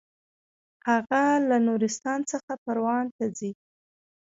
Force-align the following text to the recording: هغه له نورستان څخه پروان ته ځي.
هغه 0.87 1.23
له 1.49 1.57
نورستان 1.67 2.19
څخه 2.31 2.53
پروان 2.63 3.05
ته 3.17 3.25
ځي. 3.37 3.51